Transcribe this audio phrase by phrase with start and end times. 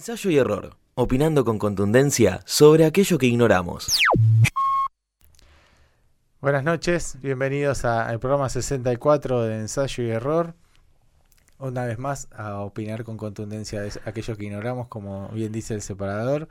[0.00, 4.00] Ensayo y error, opinando con contundencia sobre aquello que ignoramos.
[6.40, 10.54] Buenas noches, bienvenidos al programa 64 de Ensayo y Error.
[11.58, 15.82] Una vez más a opinar con contundencia de aquello que ignoramos, como bien dice el
[15.82, 16.48] separador.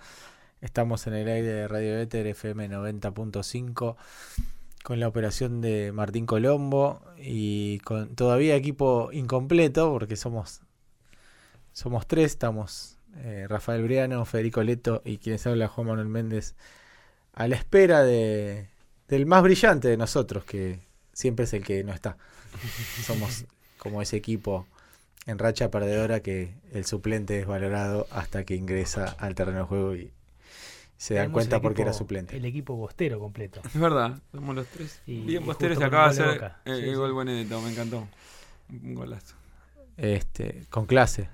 [0.62, 3.96] Estamos en el aire de Radio Éter FM 90.5
[4.84, 10.62] con la operación de Martín Colombo y con todavía equipo incompleto porque somos
[11.72, 16.56] somos tres, estamos eh, Rafael Briano, Federico Leto y quienes habla Juan Manuel Méndez
[17.34, 18.68] a la espera de
[19.08, 20.80] del más brillante de nosotros, que
[21.14, 22.18] siempre es el que no está.
[23.06, 23.46] Somos
[23.78, 24.68] como ese equipo
[25.26, 29.96] en racha perdedora que el suplente es valorado hasta que ingresa al terreno de juego
[29.96, 30.12] y
[30.98, 32.36] se dan Tenemos cuenta porque era suplente.
[32.38, 33.62] El equipo bostero completo.
[33.66, 35.02] Es verdad, somos los tres.
[35.08, 36.62] Y- Bien y justo se acaba de hacer Boca.
[36.66, 36.96] el, Sí, el sí.
[36.96, 38.08] gol Benedetto, me encantó.
[38.70, 39.36] Un golazo.
[39.98, 41.30] Este, con clase.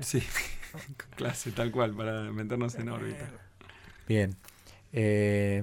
[0.00, 0.22] Sí,
[1.16, 3.30] clase, tal cual, para meternos en órbita.
[4.08, 4.36] Bien.
[4.92, 5.62] Eh,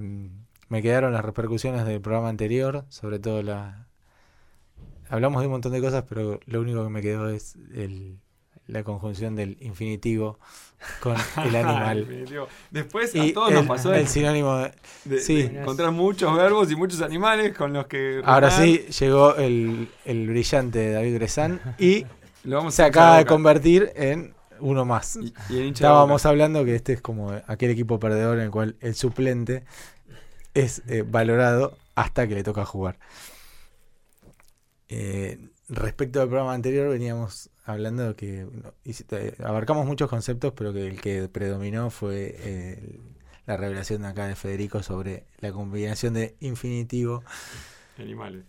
[0.69, 3.87] me quedaron las repercusiones del programa anterior, sobre todo la...
[5.09, 8.17] Hablamos de un montón de cosas, pero lo único que me quedó es el,
[8.67, 10.39] la conjunción del infinitivo
[11.01, 12.25] con el animal.
[12.71, 14.71] Después a y todos el, nos pasó el sinónimo de...
[15.03, 15.43] de- sí.
[15.43, 18.21] de encontrar muchos verbos y muchos animales con los que.
[18.23, 22.05] Ahora sí, llegó el, el brillante David Grezán y
[22.43, 25.17] Lo vamos se a acaba de convertir en uno más.
[25.17, 28.95] Y, y Estábamos hablando que este es como aquel equipo perdedor en el cual el
[28.95, 29.63] suplente
[30.53, 32.97] es eh, valorado hasta que le toca jugar.
[34.89, 35.39] Eh,
[35.69, 38.73] respecto al programa anterior veníamos hablando de que no,
[39.45, 42.99] abarcamos muchos conceptos, pero que el que predominó fue eh,
[43.45, 47.23] la revelación de acá de Federico sobre la combinación de infinitivo.
[47.97, 48.43] Animales.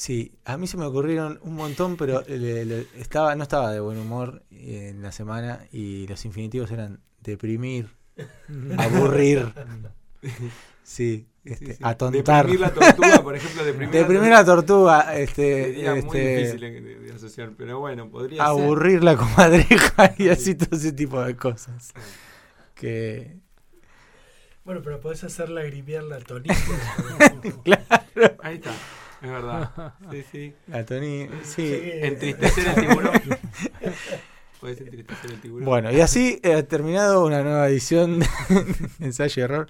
[0.00, 3.80] Sí, a mí se me ocurrieron un montón, pero le- le- estaba, no estaba de
[3.80, 7.90] buen humor eh, en la semana y los infinitivos eran deprimir,
[8.78, 9.52] aburrir,
[10.82, 11.78] sí, este, Sí, sí.
[11.82, 16.60] atontar, Deprimir la tortuga, por ejemplo, deprimir, deprimir la tortuga, este, Sería muy este, difícil
[16.60, 18.46] de, de asociar, pero bueno, podría ser.
[18.46, 21.92] aburrir la comadreja y así todo ese tipo de cosas.
[22.74, 23.36] Que
[24.64, 26.54] Bueno, pero podés hacerla grimiar la tonita.
[28.42, 28.72] Ahí está,
[29.22, 29.94] es verdad.
[30.10, 30.54] Sí, sí.
[30.68, 31.72] la Tony, sí.
[32.02, 33.12] Entristecer el tiburón.
[34.60, 35.64] Puedes entristecer el tiburón.
[35.64, 38.26] Bueno, y así ha terminado una nueva edición de
[39.00, 39.66] Ensayo y Error.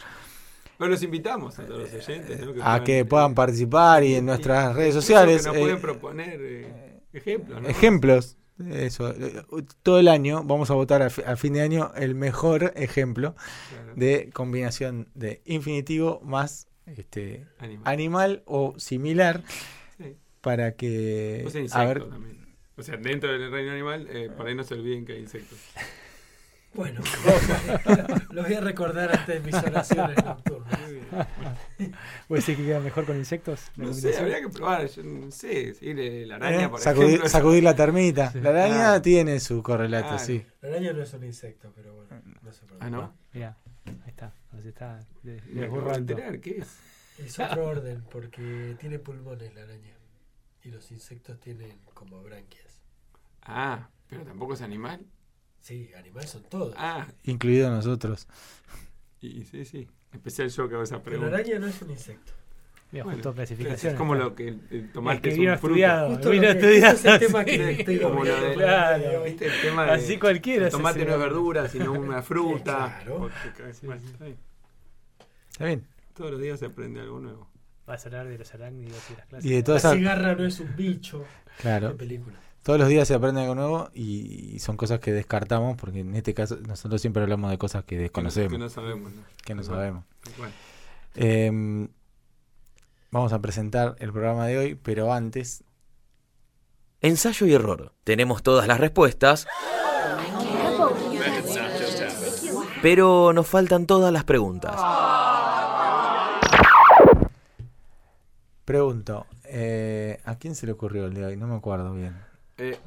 [0.78, 2.64] Pero los invitamos a todos los oyentes ¿no?
[2.64, 5.42] a que puedan participar y en nuestras redes sociales.
[5.42, 7.62] Que nos eh, pueden proponer eh, ejemplos.
[7.62, 7.68] ¿no?
[7.68, 8.36] ejemplos.
[8.70, 9.10] Eso.
[9.10, 9.42] eh,
[9.82, 13.34] Todo el año vamos a votar a, fi- a fin de año el mejor ejemplo
[13.70, 13.92] Claro.
[13.94, 16.66] de combinación de infinitivo más
[16.96, 17.82] este Animal.
[17.92, 19.42] animal o similar
[19.98, 20.16] Sí.
[20.40, 22.40] para que O sea, a insectos ver también.
[22.76, 25.58] O sea, dentro del reino animal, eh, por ahí no se olviden que hay insectos.
[26.72, 27.00] Bueno,
[28.30, 30.80] lo voy a recordar antes de mis oraciones nocturnas.
[32.28, 33.60] ¿Puede ser que queda mejor con insectos?
[33.76, 34.86] la No sé, habría que probar.
[34.88, 35.92] Yo no sé, sí,
[36.26, 37.28] la araña, eh, por sacudir, ejemplo.
[37.28, 38.32] sacudir la termita.
[38.36, 39.02] La araña Claro.
[39.02, 40.24] tiene su correlato, Claro.
[40.24, 40.46] sí.
[40.62, 42.86] La araña no es un insecto, pero bueno, no se preocupe.
[42.86, 43.14] Ah, ¿no?
[43.32, 44.34] Mirá, ahí está.
[44.52, 46.12] Nos está desburrando.
[46.12, 46.78] enterar, ¿qué es?
[47.18, 49.94] Es otro orden, porque tiene pulmones la araña.
[50.62, 52.80] Y los insectos tienen como branquias.
[53.42, 55.04] Ah, pero tampoco es animal.
[55.60, 56.74] Sí, animales son todos.
[56.76, 58.26] Ah, Incluido nosotros.
[59.20, 59.88] y sí, sí.
[60.12, 61.36] Especial yo que hago esa pero la pregunta.
[61.36, 62.32] araña no es un insecto.
[62.92, 63.96] Mira, Bueno, justo Es clasificaciones.
[63.98, 65.74] como lo que el, el Es tomate que es vino un fruto.
[65.74, 66.08] estudiado.
[66.30, 67.80] Vino es el tema que sí.
[67.80, 69.22] estoy Como de- Claro.
[69.22, 69.30] hoy.
[69.30, 72.98] ¿Viste el tema de Así cualquiera el tomate no es verdura, sino una fruta?
[73.04, 73.18] Claro.
[73.18, 74.08] Porque- Sí, bueno, sí.
[74.12, 74.38] está bien.
[75.52, 75.86] ¿Está bien?
[76.14, 77.48] Todos los días se aprende algo nuevo.
[77.86, 79.46] Vas a hablar de los arácnidos y las clases.
[79.46, 79.96] Y de La todas esas.
[79.96, 81.24] cigarra no es un bicho
[81.60, 81.88] Claro.
[81.90, 82.36] de película.
[82.62, 86.34] Todos los días se aprende algo nuevo y son cosas que descartamos porque en este
[86.34, 89.22] caso nosotros siempre hablamos de cosas que Que no- desconocemos, Que no sabemos, ¿no?
[89.44, 89.76] que no Igual.
[89.78, 90.04] sabemos.
[90.36, 90.50] Igual.
[91.16, 91.88] Eh,
[93.10, 95.64] vamos a presentar el programa de hoy, pero antes,
[97.02, 97.94] Ensayo y error.
[98.04, 99.46] Tenemos todas las respuestas,
[102.82, 104.74] pero nos faltan todas las preguntas.
[108.66, 111.36] pregunto, eh, ¿a quién se le ocurrió el de hoy?
[111.36, 112.16] No me acuerdo bien.
[112.56, 112.78] Eh,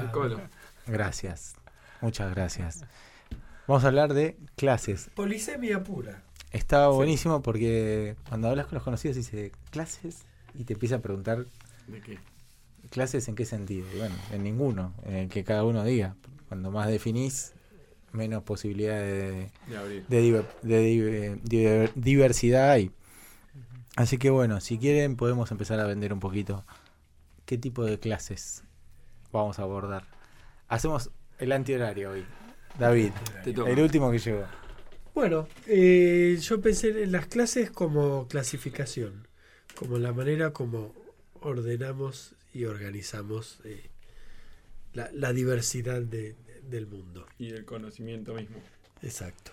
[0.00, 0.40] el colo.
[0.86, 1.56] Gracias,
[2.00, 2.84] muchas gracias.
[3.66, 5.10] Vamos a hablar de clases.
[5.14, 6.22] Polisemia pura.
[6.52, 10.24] Está buenísimo porque cuando hablas con los conocidos dice clases
[10.54, 11.46] y te empieza a preguntar
[11.86, 12.18] ¿De qué?
[12.90, 13.86] clases en qué sentido.
[13.94, 16.16] Y bueno, en ninguno, en el que cada uno diga.
[16.48, 17.52] Cuando más definís,
[18.12, 22.90] menos posibilidad de, De de, diver- de diver- diver- diversidad hay.
[23.94, 26.64] Así que bueno, si quieren podemos empezar a vender un poquito
[27.44, 28.64] qué tipo de clases
[29.32, 30.04] vamos a abordar.
[30.68, 32.24] Hacemos el antihorario hoy.
[32.78, 33.12] David,
[33.44, 34.44] el último que llegó.
[35.14, 39.26] Bueno, eh, yo pensé en las clases como clasificación,
[39.76, 40.94] como la manera como
[41.40, 43.90] ordenamos y organizamos eh,
[44.94, 47.26] la, la diversidad de- del mundo.
[47.38, 48.56] Y el conocimiento mismo.
[49.02, 49.50] Exacto.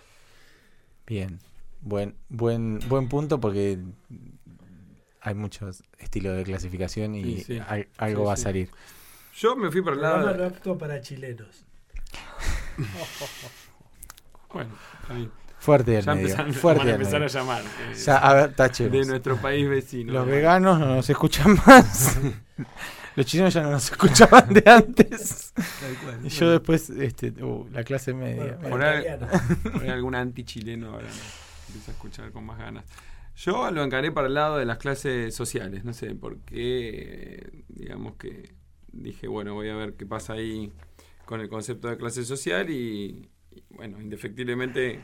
[1.07, 1.39] Bien,
[1.81, 3.79] buen, buen, buen punto porque
[5.21, 7.59] hay muchos estilos de clasificación y Sí, sí.
[7.59, 8.69] al- algo Sí, va a salir.
[9.35, 10.35] Yo me fui para el lado.
[10.37, 11.63] no apto para chilenos.
[14.53, 15.31] Bueno, está bien.
[15.67, 16.27] Fuerte del Ya medio.
[16.29, 17.61] empezaron, fuerte van a llamar.
[17.61, 18.93] eh, Ya, a ver, tachemos.
[18.93, 20.13] de nuestro país vecino.
[20.13, 22.17] Los veganos no nos escuchan más.
[23.17, 25.53] Los chinos ya no nos escuchaban de antes.
[26.23, 28.57] Y yo después, este, uh, la clase media.
[28.61, 28.85] Bueno,
[29.73, 32.85] Por algún anti-chileno ahora me empieza a escuchar con más ganas.
[33.35, 38.15] Yo lo encaré para el lado de las clases sociales, no sé por qué, digamos
[38.15, 38.53] que
[38.93, 40.71] dije, bueno, voy a ver qué pasa ahí
[41.25, 45.01] con el concepto de clase social y, y, bueno, indefectiblemente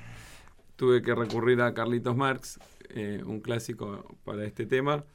[0.84, 2.60] tuve que recurrir a Carlitos Marx,
[2.90, 5.06] eh, un clásico para este tema,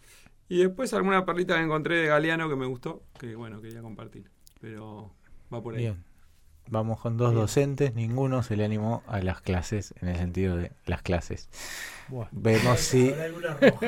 [0.49, 4.31] y después alguna perlita que encontré de Galeano que me gustó, que bueno, quería compartir,
[4.63, 5.13] pero
[5.53, 5.95] va por ahí.
[6.71, 7.41] Vamos con dos Bien.
[7.43, 11.49] docentes, ninguno se le animó a las clases, en el sentido de las clases.
[12.09, 12.29] Buah.
[12.31, 13.13] Vemos si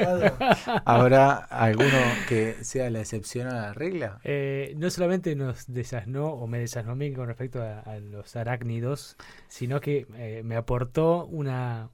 [0.85, 1.99] ¿Habrá alguno
[2.29, 4.21] que sea la excepción a la regla.
[4.25, 8.37] Eh, no solamente nos desasnó o me desasnó a mí con respecto a, a los
[8.37, 9.17] arácnidos,
[9.49, 11.89] sino que eh, me aportó una,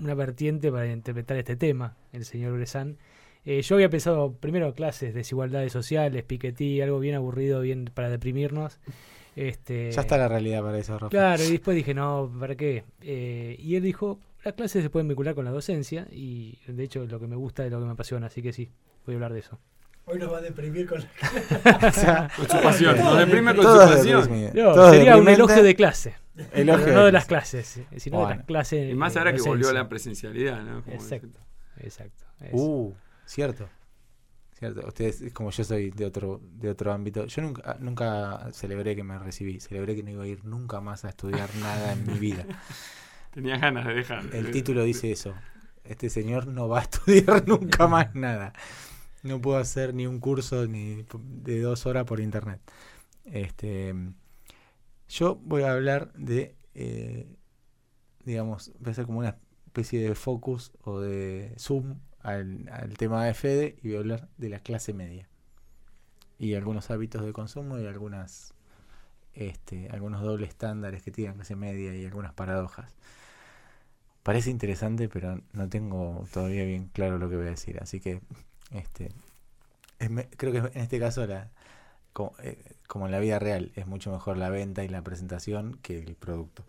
[0.00, 2.98] una vertiente para interpretar este tema, el señor Bressan.
[3.44, 8.78] Eh, yo había pensado primero clases, desigualdades sociales, Piketty, algo bien aburrido, bien para deprimirnos.
[9.38, 11.10] Este, Ya está la realidad para eso, Rafa.
[11.10, 12.82] Claro, y después dije, no, ¿para qué?
[13.02, 17.06] Eh, y él dijo, las clases se pueden vincular con la docencia y de hecho
[17.06, 18.68] lo que me gusta es lo que me apasiona, así que sí,
[19.06, 19.60] voy a hablar de eso.
[20.06, 23.64] Hoy nos va a deprimir con la O sea, Con su pasión, nos deprime con
[23.64, 24.50] su pasión.
[24.54, 26.16] No, todos sería un elogio de clase,
[26.52, 27.58] Elogio no de las clase.
[27.58, 28.90] clases, eh, sino de las clases.
[28.90, 30.82] Y más ahora que volvió a la presencialidad, ¿no?
[30.82, 31.38] Como Exacto,
[31.78, 32.24] exacto.
[32.50, 32.92] Uh,
[33.24, 33.68] cierto.
[34.58, 34.84] Cierto.
[34.88, 39.16] Ustedes, como yo soy de otro, de otro ámbito, yo nunca, nunca celebré que me
[39.16, 42.44] recibí, celebré que no iba a ir nunca más a estudiar nada en mi vida.
[43.32, 44.34] Tenía ganas de dejar.
[44.34, 45.32] El título dice eso.
[45.84, 48.52] Este señor no va a estudiar nunca más nada.
[49.22, 52.60] No puedo hacer ni un curso ni de dos horas por internet.
[53.26, 53.94] Este,
[55.08, 57.28] yo voy a hablar de, eh,
[58.24, 63.24] digamos, voy a hacer como una especie de focus o de zoom al, al tema
[63.24, 65.28] de Fede y voy a hablar de la clase media
[66.38, 68.54] y algunos hábitos de consumo y algunas,
[69.34, 72.94] este, algunos dobles estándares que tiene la clase media y algunas paradojas.
[74.22, 77.78] Parece interesante, pero no tengo todavía bien claro lo que voy a decir.
[77.80, 78.20] Así que,
[78.72, 79.10] este,
[80.00, 81.50] es me- creo que en este caso, la,
[82.12, 85.78] como, eh, como en la vida real, es mucho mejor la venta y la presentación
[85.82, 86.64] que el producto.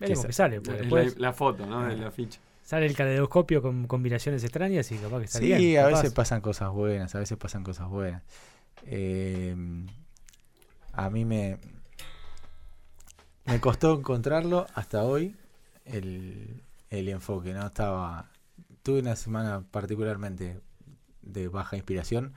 [0.00, 1.84] Veremos que qué sale, La, la- después la foto, ¿no?
[1.86, 2.40] De la ficha.
[2.68, 5.78] Sale el caleidoscopio con combinaciones extrañas y capaz que está Sí, bien.
[5.80, 5.96] a capaz.
[6.02, 8.22] veces pasan cosas buenas, a veces pasan cosas buenas.
[8.84, 9.56] Eh,
[10.92, 11.56] a mí me,
[13.46, 15.34] me costó encontrarlo hasta hoy
[15.86, 17.66] el, el enfoque, ¿no?
[17.66, 18.28] Estaba,
[18.82, 20.60] tuve una semana particularmente
[21.22, 22.34] de baja inspiración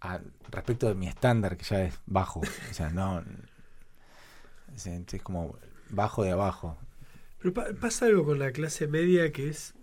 [0.00, 0.20] a-
[0.50, 3.22] respecto de mi estándar, que ya es bajo, o sea, no,
[4.74, 5.54] es, es como
[5.90, 6.78] bajo de abajo.
[7.40, 9.74] Pero pa- pasa algo con la clase media que es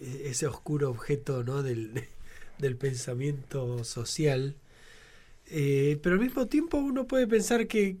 [0.00, 1.62] e- ese oscuro objeto ¿no?
[1.62, 2.04] del,
[2.58, 4.56] del pensamiento social.
[5.46, 7.98] Eh, pero al mismo tiempo uno puede pensar que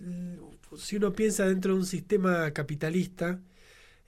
[0.00, 3.40] mm, si uno piensa dentro de un sistema capitalista,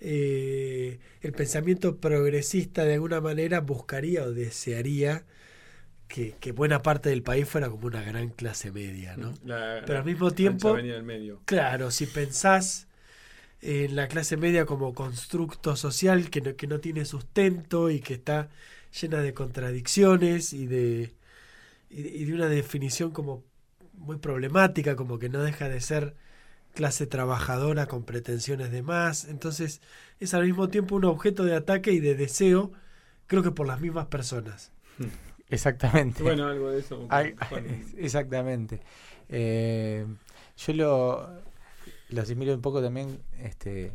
[0.01, 5.27] eh, el pensamiento progresista de alguna manera buscaría o desearía
[6.11, 9.33] que, que buena parte del país fuera como una gran clase media, ¿no?
[9.45, 11.41] La- Pero al mismo tiempo, avenida del medio.
[11.47, 12.89] Claro, si pensás
[13.63, 18.15] en la clase media como constructo social que no, que no tiene sustento y que
[18.15, 18.49] está
[19.01, 21.15] llena de contradicciones y de,
[21.91, 23.45] y, y de una definición como
[23.95, 26.15] muy problemática, como que no deja de ser
[26.75, 29.27] clase trabajadora con pretensiones de más.
[29.27, 29.81] Entonces
[30.21, 32.73] es al mismo tiempo un objeto de ataque y de deseo,
[33.29, 34.73] creo que por las mismas personas.
[35.51, 36.23] Exactamente.
[36.23, 37.09] Bueno, algo de eso.
[37.99, 38.81] Exactamente.
[39.29, 40.07] Eh,
[40.57, 41.43] yo lo,
[42.09, 43.93] lo asimilo un poco también este,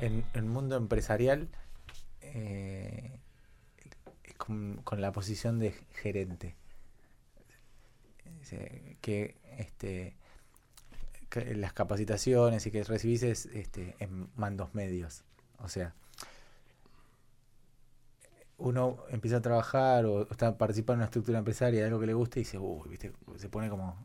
[0.00, 1.48] en el mundo empresarial
[2.20, 3.18] eh,
[4.36, 6.56] con, con la posición de gerente.
[8.50, 10.16] Eh, Que este
[11.28, 15.24] que las capacitaciones y que recibís es, este, en mandos medios.
[15.58, 15.94] O sea,
[18.58, 22.14] uno empieza a trabajar o está participando en una estructura empresaria de algo que le
[22.14, 23.96] gusta y dice, uy, viste, se pone como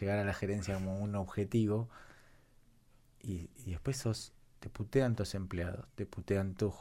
[0.00, 1.88] llegar a la gerencia como un objetivo
[3.22, 6.74] y, y después sos, te putean tus empleados, te putean tus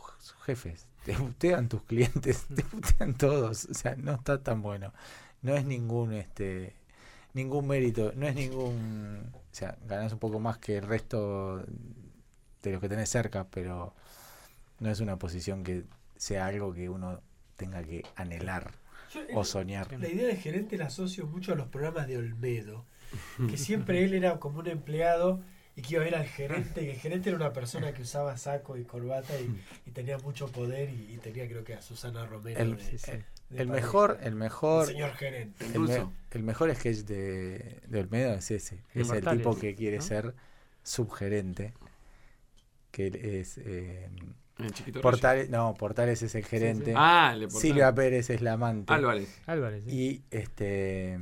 [0.45, 4.93] jefes, te putean tus clientes, te putean todos, o sea, no está tan bueno.
[5.41, 6.75] No es ningún este
[7.33, 11.63] ningún mérito, no es ningún, o sea, ganas un poco más que el resto
[12.63, 13.93] de los que tenés cerca, pero
[14.79, 15.85] no es una posición que
[16.17, 17.21] sea algo que uno
[17.55, 18.71] tenga que anhelar
[19.13, 19.91] Yo, o soñar.
[19.99, 22.85] La idea de gerente la asocio mucho a los programas de Olmedo,
[23.49, 25.41] que siempre él era como un empleado
[25.75, 28.35] y que iba a ver al gerente, y el gerente era una persona que usaba
[28.37, 32.25] saco y corbata y, y tenía mucho poder y, y tenía creo que a Susana
[32.25, 32.59] Romero.
[32.59, 33.11] El- de- Sí, sí.
[33.49, 35.65] de El mejor, el El mejor, señor gerente.
[35.65, 38.81] el, me- el mejor sketch de, de Olmedo es ese.
[38.93, 40.03] Es el tipo que quiere ¿no?
[40.03, 40.33] ser
[40.83, 41.73] subgerente.
[42.91, 44.09] Que es eh,
[44.57, 46.93] El chiquito Portales, no, Portales es el gerente.
[46.95, 47.35] Ah.
[47.49, 48.93] Silvia Pérez es la amante.
[48.93, 49.41] Álvarez.
[49.45, 49.83] Álvarez.
[49.85, 49.91] sí.
[49.91, 51.17] Y este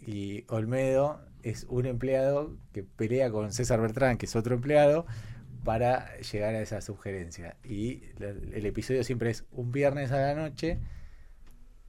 [0.00, 5.06] y Olmedo es un empleado que pelea con César Bertrán, que es otro empleado,
[5.64, 7.56] para llegar a esa sugerencia.
[7.64, 10.78] Y el episodio siempre es un viernes a la noche.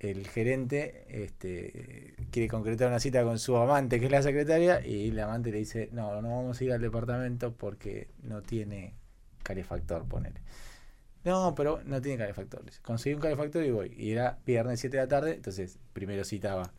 [0.01, 5.11] El gerente este, quiere concretar una cita con su amante, que es la secretaria, y
[5.11, 8.95] la amante le dice, no, no vamos a ir al departamento porque no tiene
[9.43, 10.41] calefactor, ponele.
[11.23, 12.63] No, pero no tiene calefactor.
[12.81, 13.93] Conseguí un calefactor y voy.
[13.95, 16.71] Y era viernes 7 de la tarde, entonces primero citaba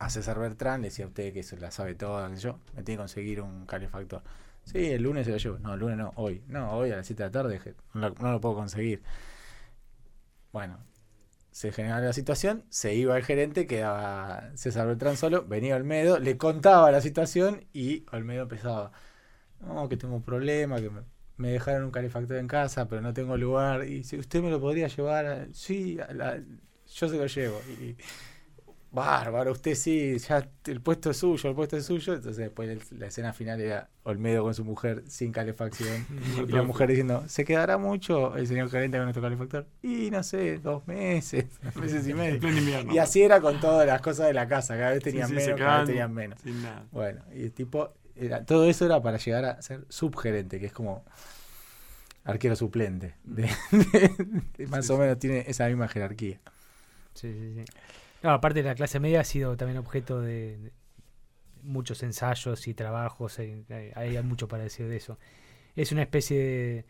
[0.00, 2.82] a César Bertrán, le decía a usted que se la sabe toda, que yo, me
[2.82, 4.22] tiene que conseguir un calefactor.
[4.64, 5.58] Sí, el lunes se lo llevo.
[5.60, 6.42] No, el lunes no, hoy.
[6.48, 9.00] No, hoy a las 7 de la tarde no lo puedo conseguir.
[10.52, 10.78] Bueno,
[11.56, 16.36] se generaba la situación, se iba el gerente, quedaba César Bertrán solo, venía Olmedo, le
[16.36, 18.92] contaba la situación y Olmedo empezaba,
[19.60, 20.90] no, que tengo un problema, que
[21.38, 24.60] me, dejaron un calefactor en casa, pero no tengo lugar, y si usted me lo
[24.60, 25.96] podría llevar, sí,
[26.94, 27.58] yo se lo llevo.
[28.96, 32.98] Bárbaro, usted sí, ya el puesto es suyo, el puesto es suyo, entonces después el-
[32.98, 36.04] la escena final era Olmedo con su mujer sin calefacción.
[36.48, 39.66] Y la mujer diciendo, ¿se quedará mucho el señor gerente con nuestro calefactor?
[39.82, 42.40] Y no sé, dos meses, dos meses y medio.
[42.92, 45.44] Y así era con todas las cosas de la casa, cada vez tenían Sí, sí,
[45.46, 46.40] menos, cada vez tenían menos.
[46.40, 46.84] Sin nada.
[46.90, 50.72] Bueno, y el tipo, era, todo eso era para llegar a ser subgerente, que es
[50.72, 51.04] como
[52.24, 53.14] arquero suplente.
[53.24, 54.14] De, de-
[54.56, 55.00] de- más Sí, o sí.
[55.02, 56.40] menos tiene esa misma jerarquía.
[57.14, 57.64] Sí, sí, sí.
[58.26, 60.72] No, aparte la clase media ha sido también objeto de, de
[61.62, 63.38] muchos ensayos y trabajos.
[63.38, 63.64] Hay,
[63.94, 65.18] hay mucho para decir de eso.
[65.76, 66.84] Es una especie de...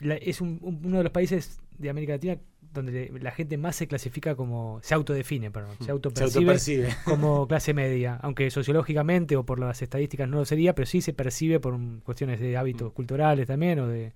[0.00, 2.38] la- es un- un- uno de los países de América Latina
[2.72, 4.80] donde la gente más se clasifica como...
[4.82, 5.76] Se autodefine, perdón.
[5.78, 6.88] Se Se autopercibe autopercibe.
[7.04, 11.12] como clase media, aunque sociológicamente o por las estadísticas no lo sería, pero sí se
[11.12, 12.94] percibe por un- cuestiones de hábitos Mm.
[12.94, 14.12] culturales también o de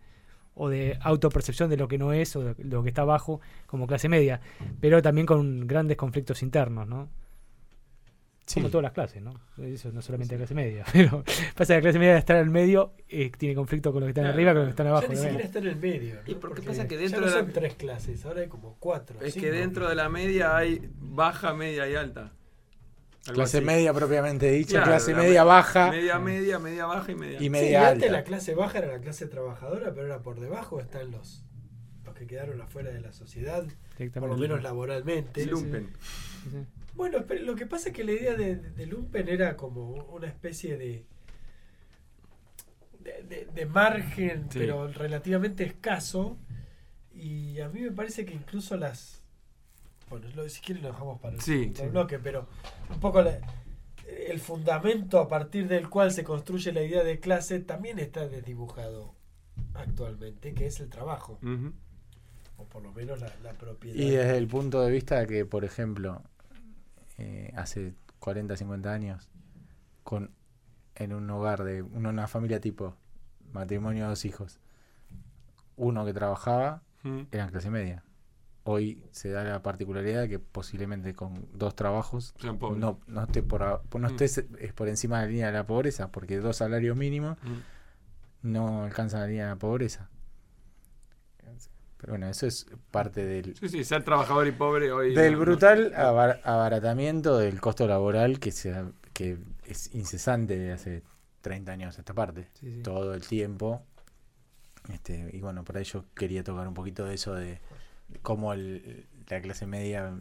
[0.58, 3.86] o de autopercepción de lo que no es o de lo que está abajo como
[3.86, 4.40] clase media,
[4.80, 7.08] pero también con grandes conflictos internos, ¿no?
[8.46, 8.60] Sí.
[8.60, 9.34] Como todas las clases, ¿no?
[9.62, 11.22] Eso no solamente la clase media, pero
[11.54, 14.06] pasa que la clase media de estar en el medio eh, tiene conflicto con los
[14.06, 15.06] que están Claro, arriba con los que están Ya abajo.
[15.08, 15.32] ni también.
[15.32, 16.14] siquiera está en el medio.
[16.14, 16.20] ¿no?
[16.32, 18.76] Y porque pasa que dentro ya no de la- son tres clases, ahora hay como
[18.78, 19.20] cuatro.
[19.20, 19.44] Es cinco.
[19.44, 22.32] que dentro de la media hay baja, media y alta.
[23.32, 23.66] Clase así.
[23.66, 27.37] media propiamente dicha, Claro, clase la media me- baja Media, media, media baja y media.
[27.37, 28.12] y Sí, media y antes alta.
[28.18, 31.44] la clase baja era la clase trabajadora, pero ahora por debajo están los,
[32.04, 33.64] los que quedaron afuera de la sociedad,
[34.14, 35.44] por lo menos laboralmente.
[35.44, 35.90] Sí, lumpen.
[36.44, 36.66] Sí, sí.
[36.94, 39.90] Bueno, pero lo que pasa es que la idea de, de, de Lumpen era como
[40.06, 41.04] una especie de,
[43.00, 44.58] de, de- de margen, Sí.
[44.58, 46.38] pero relativamente escaso.
[47.12, 49.17] Y a mí me parece que incluso las...
[50.10, 51.88] Bueno, lo- si quieren lo dejamos para el Sí, segundo sí.
[51.90, 52.46] bloque, pero
[52.90, 53.38] un poco la-
[54.06, 59.14] el fundamento a partir del cual se construye la idea de clase también está desdibujado
[59.74, 61.38] actualmente, que es el trabajo,
[62.56, 63.96] o por lo menos la, la propiedad.
[63.96, 66.22] Y desde el punto de vista de que, por ejemplo,
[67.18, 69.28] eh, hace 40, 50 años,
[70.04, 70.30] con
[70.94, 72.96] en un hogar de una, una familia tipo
[73.52, 74.58] matrimonio de dos hijos,
[75.76, 77.26] uno que trabajaba Ujú.
[77.30, 78.02] era clase media.
[78.70, 82.34] Hoy se da la particularidad de que posiblemente con dos trabajos
[82.76, 84.04] no, no esté por, no Mm.
[84.12, 87.54] estés es por encima de la línea de la pobreza, porque dos salarios mínimos Ujú.
[88.42, 90.10] no alcanzan la línea de la pobreza.
[91.96, 95.14] Pero bueno, eso es parte del, Sí, sí, ser trabajador y pobre hoy.
[95.14, 98.84] del no- no- brutal abar- abaratamiento del costo laboral que, se,
[99.14, 101.02] que es incesante de hace
[101.40, 102.48] 30 años esta parte.
[102.60, 102.82] Sí, sí.
[102.82, 103.82] Todo el tiempo.
[104.92, 107.60] Este, y bueno, por ahí yo quería tocar un poquito de eso de
[108.22, 110.18] cómo el- la clase media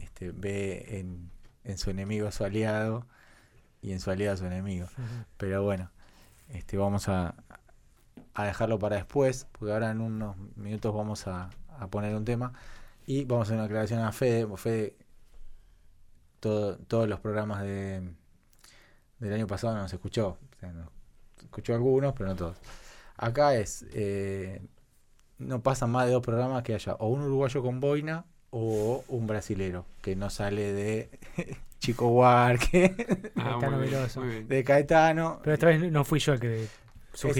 [0.00, 1.30] este, ve en,
[1.64, 3.06] en su enemigo a su aliado
[3.82, 4.88] y en su aliado a su enemigo.
[5.36, 5.90] Pero bueno,
[6.48, 7.34] este, vamos a,
[8.34, 12.52] a dejarlo para después, porque ahora en unos minutos vamos a, a poner un tema
[13.06, 14.46] y vamos a hacer una aclaración a Fede.
[14.56, 14.96] Fede
[16.40, 18.02] todo, todos los programas de
[19.18, 20.38] del año pasado no se escuchó.
[20.56, 20.72] O sea,
[21.42, 22.58] escuchó algunos, pero no todos.
[23.16, 23.84] Acá es.
[23.92, 24.60] eh,
[25.38, 29.26] no pasan más de dos programas que haya o un uruguayo con boina o un
[29.26, 31.10] brasilero que no sale de
[31.78, 33.58] Chico Huarque, Ah,
[34.48, 35.40] de Caetano.
[35.42, 36.68] Pero esta vez no fui yo el que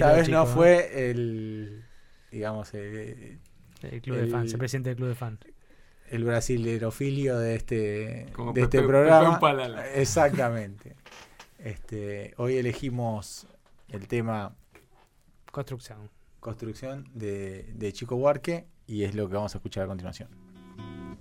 [0.03, 1.83] al vez no fue el.
[2.31, 3.39] Digamos, el,
[3.81, 5.39] El club de fans, el presidente del club de fans.
[6.09, 9.39] el brasilerofilio de este, Como de este programa.
[9.39, 10.01] Pepe.
[10.01, 10.95] Exactamente.
[11.57, 13.47] Este, hoy elegimos
[13.89, 14.55] el tema
[15.51, 16.09] Construcción.
[16.47, 20.46] Construcción de, de Chico Huarque y es lo que vamos a escuchar a continuación.